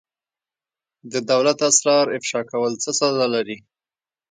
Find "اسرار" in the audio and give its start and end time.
1.69-2.05